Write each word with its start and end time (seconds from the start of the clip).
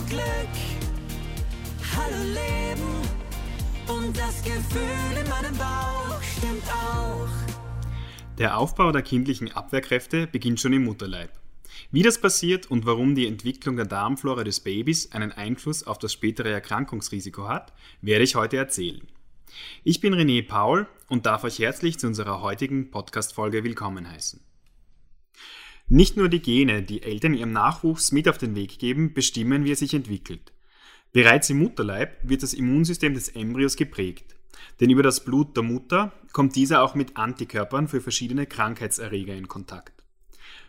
Hallo 0.00 0.08
Glück, 0.08 0.54
hallo 1.94 2.24
Leben 2.32 3.98
und 3.98 4.16
das 4.16 4.42
Gefühl 4.42 5.18
in 5.22 5.28
meinem 5.28 5.56
Bauch 5.58 6.22
stimmt 6.22 6.64
auch. 6.72 7.28
Der 8.38 8.56
Aufbau 8.56 8.92
der 8.92 9.02
kindlichen 9.02 9.52
Abwehrkräfte 9.52 10.26
beginnt 10.26 10.58
schon 10.58 10.72
im 10.72 10.84
Mutterleib. 10.84 11.30
Wie 11.90 12.02
das 12.02 12.18
passiert 12.18 12.70
und 12.70 12.86
warum 12.86 13.14
die 13.14 13.26
Entwicklung 13.26 13.76
der 13.76 13.84
Darmflora 13.84 14.42
des 14.42 14.60
Babys 14.60 15.12
einen 15.12 15.32
Einfluss 15.32 15.86
auf 15.86 15.98
das 15.98 16.14
spätere 16.14 16.50
Erkrankungsrisiko 16.50 17.48
hat, 17.48 17.74
werde 18.00 18.24
ich 18.24 18.36
heute 18.36 18.56
erzählen. 18.56 19.06
Ich 19.84 20.00
bin 20.00 20.14
René 20.14 20.46
Paul 20.46 20.86
und 21.08 21.26
darf 21.26 21.44
euch 21.44 21.58
herzlich 21.58 21.98
zu 21.98 22.06
unserer 22.06 22.40
heutigen 22.40 22.90
Podcast-Folge 22.90 23.64
willkommen 23.64 24.08
heißen. 24.10 24.40
Nicht 25.92 26.16
nur 26.16 26.28
die 26.28 26.40
Gene, 26.40 26.84
die 26.84 27.02
Eltern 27.02 27.34
ihrem 27.34 27.50
Nachwuchs 27.50 28.12
mit 28.12 28.28
auf 28.28 28.38
den 28.38 28.54
Weg 28.54 28.78
geben, 28.78 29.12
bestimmen, 29.12 29.64
wie 29.64 29.72
er 29.72 29.76
sich 29.76 29.92
entwickelt. 29.92 30.52
Bereits 31.12 31.50
im 31.50 31.58
Mutterleib 31.58 32.16
wird 32.22 32.44
das 32.44 32.54
Immunsystem 32.54 33.12
des 33.12 33.30
Embryos 33.30 33.74
geprägt. 33.74 34.36
Denn 34.78 34.88
über 34.88 35.02
das 35.02 35.24
Blut 35.24 35.56
der 35.56 35.64
Mutter 35.64 36.12
kommt 36.32 36.54
dieser 36.54 36.84
auch 36.84 36.94
mit 36.94 37.16
Antikörpern 37.16 37.88
für 37.88 38.00
verschiedene 38.00 38.46
Krankheitserreger 38.46 39.34
in 39.34 39.48
Kontakt. 39.48 40.04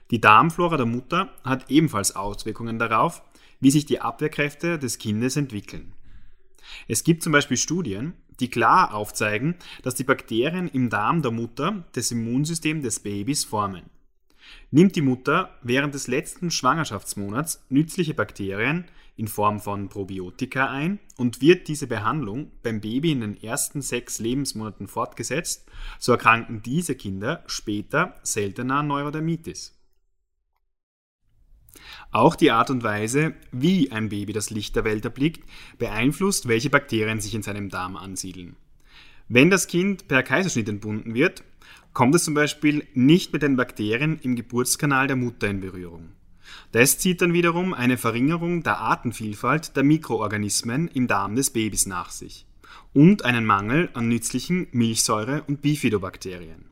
Die 0.09 0.20
Darmflora 0.20 0.77
der 0.77 0.88
Mutter 0.88 1.31
hat 1.43 1.70
ebenfalls 1.70 2.15
Auswirkungen 2.15 2.79
darauf, 2.79 3.21
wie 3.59 3.70
sich 3.70 3.85
die 3.85 4.01
Abwehrkräfte 4.01 4.79
des 4.79 4.98
Kindes 4.98 5.38
entwickeln. 5.38 5.93
Es 6.88 7.03
gibt 7.03 7.21
zum 7.21 7.31
Beispiel 7.31 7.57
Studien, 7.57 8.13
die 8.40 8.49
klar 8.49 8.95
aufzeigen, 8.95 9.53
dass 9.84 9.93
die 9.93 10.03
Bakterien 10.03 10.67
im 10.67 10.90
Darm 10.90 11.21
der 11.21 11.29
Mutter 11.29 11.85
das 11.91 12.09
Immunsystem 12.09 12.81
des 12.81 13.01
Babys 13.01 13.45
formen. 13.45 13.84
Nimmt 14.71 14.95
die 14.95 15.01
Mutter 15.01 15.57
während 15.61 15.93
des 15.93 16.07
letzten 16.07 16.51
Schwangerschaftsmonats 16.51 17.65
nützliche 17.69 18.13
Bakterien 18.13 18.85
in 19.15 19.27
Form 19.27 19.59
von 19.59 19.89
Probiotika 19.89 20.70
ein 20.70 20.99
und 21.17 21.41
wird 21.41 21.67
diese 21.67 21.87
Behandlung 21.87 22.51
beim 22.63 22.81
Baby 22.81 23.11
in 23.11 23.21
den 23.21 23.43
ersten 23.43 23.81
sechs 23.81 24.20
Lebensmonaten 24.20 24.87
fortgesetzt, 24.87 25.70
so 25.99 26.11
erkranken 26.13 26.63
diese 26.63 26.95
Kinder 26.95 27.43
später 27.45 28.15
seltener 28.23 28.77
an 28.77 28.87
Neurodermitis. 28.87 29.77
Auch 32.11 32.35
die 32.35 32.51
Art 32.51 32.70
und 32.70 32.83
Weise, 32.83 33.33
wie 33.51 33.91
ein 33.91 34.09
Baby 34.09 34.33
das 34.33 34.49
Licht 34.49 34.76
der 34.76 34.83
Welt 34.83 35.05
erblickt, 35.05 35.48
beeinflusst, 35.77 36.48
welche 36.48 36.70
Bakterien 36.70 37.21
sich 37.21 37.33
in 37.35 37.43
seinem 37.43 37.70
Darm 37.70 37.95
ansiedeln. 37.95 38.55
Wenn 39.27 39.49
das 39.49 39.67
Kind 39.67 40.07
per 40.07 40.23
Kaiserschnitt 40.23 40.67
entbunden 40.67 41.13
wird, 41.13 41.43
kommt 41.93 42.15
es 42.15 42.23
zum 42.23 42.34
Beispiel 42.34 42.87
nicht 42.93 43.34
mit 43.34 43.41
den 43.41 43.55
Bakterien 43.55 44.20
im 44.21 44.35
Geburtskanal 44.35 45.07
der 45.07 45.15
Mutter 45.15 45.48
in 45.48 45.59
Berührung. 45.59 46.09
Das 46.71 46.98
zieht 46.98 47.21
dann 47.21 47.34
wiederum 47.34 47.73
eine 47.73 47.98
Verringerung 47.98 48.63
der 48.63 48.77
Artenvielfalt 48.77 49.76
der 49.76 49.84
Mikroorganismen 49.84 50.87
im 50.89 51.07
Darm 51.07 51.35
des 51.35 51.49
Babys 51.49 51.85
nach 51.85 52.12
sich 52.12 52.45
und 52.93 53.26
einen 53.26 53.45
Mangel 53.45 53.89
an 53.93 54.07
nützlichen 54.07 54.67
Milchsäure- 54.71 55.43
und 55.48 55.62
Bifidobakterien. 55.62 56.65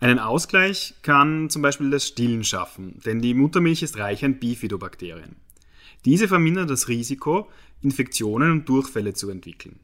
Einen 0.00 0.20
Ausgleich 0.20 0.94
kann 1.02 1.50
zum 1.50 1.62
Beispiel 1.62 1.90
das 1.90 2.06
Stillen 2.06 2.44
schaffen, 2.44 3.00
denn 3.04 3.20
die 3.20 3.34
Muttermilch 3.34 3.82
ist 3.82 3.98
reich 3.98 4.24
an 4.24 4.38
Bifidobakterien. 4.38 5.36
Diese 6.04 6.28
vermindern 6.28 6.68
das 6.68 6.86
Risiko, 6.86 7.50
Infektionen 7.82 8.52
und 8.52 8.68
Durchfälle 8.68 9.14
zu 9.14 9.28
entwickeln. 9.28 9.80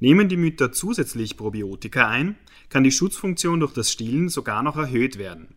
Nehmen 0.00 0.28
die 0.28 0.36
Mütter 0.36 0.72
zusätzlich 0.72 1.36
Probiotika 1.36 2.08
ein, 2.08 2.36
kann 2.68 2.84
die 2.84 2.92
Schutzfunktion 2.92 3.60
durch 3.60 3.72
das 3.72 3.90
Stillen 3.90 4.28
sogar 4.28 4.62
noch 4.62 4.76
erhöht 4.76 5.18
werden. 5.18 5.48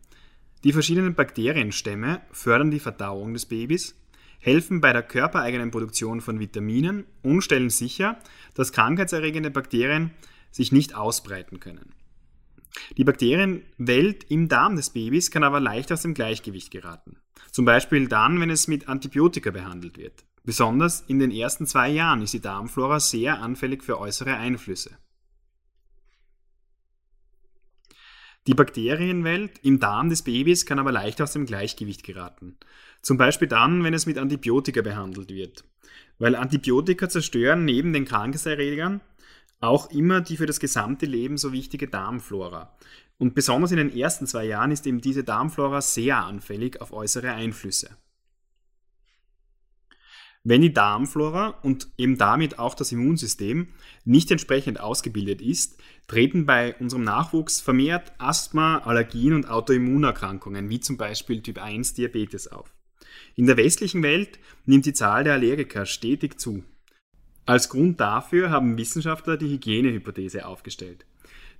Die 0.64 0.74
verschiedenen 0.74 1.16
Bakterienstämme 1.16 2.22
fördern 2.32 2.72
die 2.72 2.80
Verdauung 2.80 3.34
des 3.34 3.46
Babys, 3.46 3.96
helfen 4.40 4.82
bei 4.82 4.94
der 4.94 5.04
körpereigenen 5.04 5.72
Produktion 5.72 6.22
von 6.22 6.40
Vitaminen 6.40 7.06
und 7.22 7.42
stellen 7.42 7.70
sicher, 7.70 8.20
dass 8.56 8.72
krankheitserregende 8.72 9.52
Bakterien 9.52 10.12
sich 10.52 10.72
nicht 10.72 10.96
ausbreiten 10.96 11.60
können. 11.60 11.94
Die 12.98 13.04
Bakterienwelt 13.04 14.26
im 14.30 14.48
Darm 14.48 14.76
des 14.76 14.92
Babys 14.92 15.32
kann 15.32 15.44
aber 15.44 15.60
leicht 15.60 15.92
aus 15.92 16.02
dem 16.02 16.14
Gleichgewicht 16.14 16.72
geraten. 16.72 17.18
Zum 17.52 17.66
Beispiel 17.66 18.08
dann, 18.08 18.40
wenn 18.40 18.50
es 18.50 18.68
mit 18.68 18.88
Antibiotika 18.88 19.52
behandelt 19.52 19.98
wird. 19.98 20.24
Besonders 20.44 21.02
in 21.02 21.20
den 21.20 21.32
ersten 21.32 21.68
zwei 21.68 21.90
Jahren 21.90 22.22
ist 22.22 22.34
die 22.34 22.42
Darmflora 22.42 23.00
sehr 23.00 23.42
anfällig 23.42 23.84
für 23.84 24.00
äußere 24.00 24.36
Einflüsse. 24.36 24.98
Die 28.48 28.54
Bakterienwelt 28.54 29.60
im 29.64 29.80
Darm 29.80 30.10
des 30.10 30.24
Babys 30.24 30.66
kann 30.66 30.80
aber 30.80 30.92
leicht 30.92 31.22
aus 31.22 31.34
dem 31.34 31.46
Gleichgewicht 31.46 32.04
geraten. 32.04 32.58
Zum 33.02 33.18
Beispiel 33.18 33.48
dann, 33.48 33.84
wenn 33.84 33.94
es 33.94 34.06
mit 34.06 34.18
Antibiotika 34.18 34.82
behandelt 34.82 35.30
wird. 35.30 35.66
Weil 36.18 36.36
Antibiotika 36.36 37.10
zerstören 37.10 37.66
neben 37.66 37.94
den 37.94 38.06
Krankheitserregern 38.06 39.02
auch 39.60 39.92
immer 39.92 40.22
die 40.22 40.38
für 40.38 40.46
das 40.46 40.60
gesamte 40.60 41.06
Leben 41.06 41.38
so 41.38 41.52
wichtige 41.52 41.88
Darmflora. 41.88 42.76
Und 43.18 43.36
besonders 43.36 43.72
in 43.72 43.78
den 43.78 43.96
ersten 43.96 44.26
zwei 44.26 44.46
Jahren 44.46 44.72
ist 44.72 44.88
eben 44.88 45.02
diese 45.02 45.24
Darmflora 45.24 45.82
sehr 45.82 46.24
anfällig 46.24 46.80
auf 46.82 46.94
äußere 46.94 47.32
Einflüsse. 47.32 47.98
Wenn 50.50 50.64
die 50.64 50.74
Darmflora 50.74 51.60
und 51.62 51.90
eben 51.96 52.18
damit 52.18 52.58
auch 52.58 52.74
das 52.74 52.92
Immunsystem 52.92 53.68
nicht 54.04 54.32
entsprechend 54.32 54.80
ausgebildet 54.80 55.44
ist, 55.44 55.80
treten 56.08 56.48
bei 56.48 56.74
unserem 56.80 57.04
Nachwuchs 57.04 57.62
vermehrt 57.62 58.14
Asthma, 58.18 58.80
Allergien 58.80 59.34
und 59.34 59.48
Autoimmunerkrankungen, 59.48 60.68
wie 60.72 60.80
zum 60.80 60.98
Beispiel 60.98 61.44
Typ 61.44 61.62
1 61.62 61.94
Diabetes 61.94 62.52
auf. 62.52 62.74
In 63.36 63.46
der 63.46 63.58
westlichen 63.58 64.02
Welt 64.02 64.40
nimmt 64.66 64.88
die 64.88 64.94
Zahl 64.94 65.24
der 65.24 65.34
Allergiker 65.34 65.86
stetig 65.86 66.40
zu. 66.40 66.64
Als 67.46 67.70
Grund 67.70 68.00
dafür 68.00 68.50
haben 68.50 68.76
Wissenschaftler 68.76 69.38
die 69.38 69.52
Hygienehypothese 69.52 70.48
aufgestellt. 70.48 71.06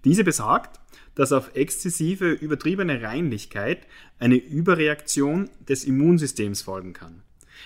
Diese 0.04 0.24
besagt, 0.24 0.80
dass 1.14 1.32
auf 1.32 1.56
exzessive, 1.56 2.32
übertriebene 2.32 3.04
Reinlichkeit 3.04 3.86
eine 4.18 4.38
Überreaktion 4.38 5.48
des 5.60 5.84
Immunsystems 5.84 6.64
folgen 6.64 6.94
kann. 6.94 7.22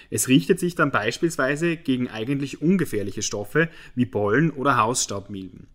Es 0.09 0.27
richtet 0.27 0.59
sich 0.59 0.75
dann 0.75 0.91
beispielsweise 0.91 1.77
gegen 1.77 2.09
eigentlich 2.09 2.61
ungefährliche 2.61 3.21
Stoffe 3.21 3.69
wie 3.95 4.05
Pollen 4.05 4.51
oder 4.51 4.77
Hausstaubmilben. 4.77 5.67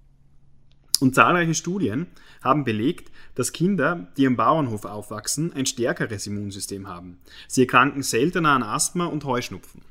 Und 1.01 1.15
zahlreiche 1.15 1.55
Studien 1.55 2.06
haben 2.43 2.65
belegt, 2.65 3.12
dass 3.34 3.53
Kinder, 3.53 4.09
die 4.17 4.25
im 4.25 4.37
Bauernhof 4.37 4.84
aufwachsen, 4.84 5.53
ein 5.53 5.67
stärkeres 5.67 6.27
Immunsystem 6.27 6.89
haben. 6.89 7.19
Sie 7.47 7.62
erkranken 7.62 8.03
seltener 8.03 8.51
an 8.51 8.62
Asthma 8.62 9.07
und 9.07 9.25
Heuschnupfen. 9.25 9.83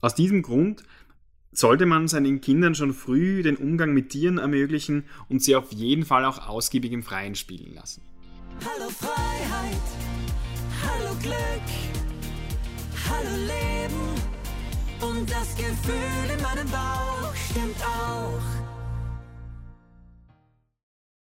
Aus 0.00 0.14
diesem 0.14 0.42
Grund 0.42 0.82
sollte 1.52 1.86
man 1.86 2.08
seinen 2.08 2.40
Kindern 2.40 2.74
schon 2.74 2.92
früh 2.92 3.42
den 3.42 3.56
Umgang 3.56 3.94
mit 3.94 4.10
Tieren 4.10 4.38
ermöglichen 4.38 5.04
und 5.28 5.42
sie 5.42 5.56
auf 5.56 5.72
jeden 5.72 6.04
Fall 6.04 6.24
auch 6.24 6.48
ausgiebig 6.48 6.92
im 6.92 7.02
Freien 7.02 7.36
spielen 7.36 7.74
lassen. 7.74 8.02
Hallo 8.60 8.90
Freiheit, 8.90 9.80
hallo 10.86 11.14
Glück, 11.22 11.68
hallo 13.08 13.36
Leben 13.46 14.14
und 15.00 15.30
das 15.30 15.54
Gefühl 15.56 16.30
in 16.36 16.42
meinem 16.42 16.68
Bauch 16.70 17.34
stimmt 17.34 17.82
auch. 17.84 18.63